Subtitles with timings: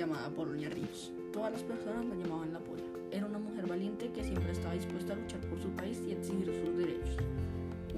[0.00, 1.12] llamada Polonia Ríos.
[1.32, 2.82] Todas las personas la llamaban la Pola.
[3.10, 6.46] Era una mujer valiente que siempre estaba dispuesta a luchar por su país y exigir
[6.46, 7.16] sus derechos.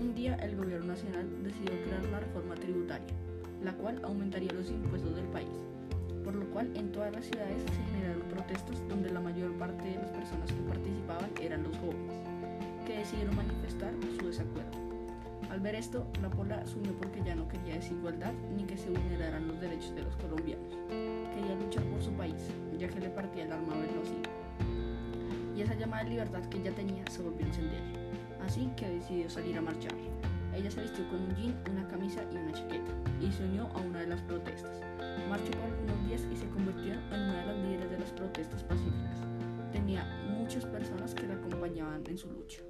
[0.01, 3.15] Un día el gobierno nacional decidió crear una reforma tributaria,
[3.63, 5.49] la cual aumentaría los impuestos del país,
[6.25, 9.97] por lo cual en todas las ciudades se generaron protestas donde la mayor parte de
[9.97, 12.17] las personas que participaban eran los jóvenes,
[12.87, 14.92] que decidieron manifestar su desacuerdo.
[15.53, 19.47] Al ver esto, la Pola subió porque ya no quería desigualdad ni que se vulneraran
[19.47, 20.73] los derechos de los colombianos.
[20.89, 24.17] Quería luchar por su país, ya que le partía el alma verlo así.
[25.55, 27.83] Y esa llamada de libertad que ella tenía se volvió a encender.
[28.41, 29.93] Así que decidió salir a marchar.
[30.55, 33.81] Ella se vistió con un jean, una camisa y una chaqueta y se unió a
[33.83, 34.81] una de las protestas.
[35.29, 38.65] Marchó por algunos días y se convirtió en una de las líderes de las protestas
[38.65, 39.19] pacíficas.
[39.71, 42.63] Tenía muchas personas que la acompañaban en su lucha.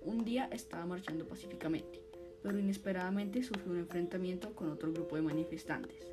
[0.00, 2.05] Un día estaba marchando pacíficamente
[2.46, 6.06] pero inesperadamente sufrió un enfrentamiento con otro grupo de manifestantes,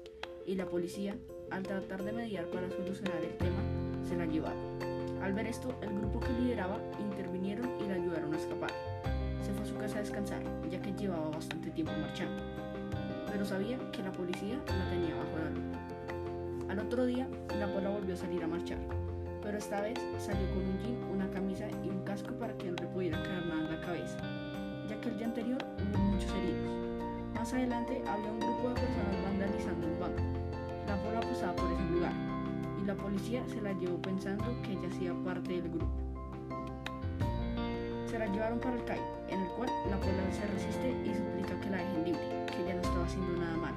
[0.48, 1.16] y la policía,
[1.52, 3.62] al tratar de mediar para solucionar el tema,
[4.04, 4.82] se la llevaron.
[5.22, 8.72] Al ver esto, el grupo que lideraba intervinieron y la ayudaron a escapar.
[9.44, 12.42] Se fue a su casa a descansar, ya que llevaba bastante tiempo marchando,
[13.32, 16.68] pero sabía que la policía la tenía bajo la lupa.
[16.68, 17.28] Al otro día,
[17.60, 18.80] la pola volvió a salir a marchar,
[19.44, 22.76] pero esta vez salió con un jean, una camisa y un casco para que no
[22.82, 24.03] le pudiera caer nada en la cabeza,
[27.54, 30.24] más adelante había un grupo de personas vandalizando un banco.
[30.88, 32.14] La pola pasaba por ese lugar
[32.82, 35.94] y la policía se la llevó pensando que ella hacía parte del grupo.
[38.08, 41.60] Se la llevaron para el CAI, en el cual la pola se resiste y suplica
[41.62, 43.74] que la dejen libre, que ella no estaba haciendo nada mal,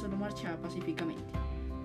[0.00, 1.22] solo marchaba pacíficamente.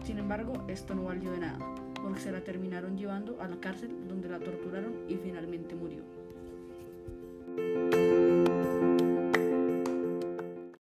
[0.03, 1.59] Sin embargo, esto no valió de nada,
[2.01, 6.01] porque se la terminaron llevando a la cárcel donde la torturaron y finalmente murió.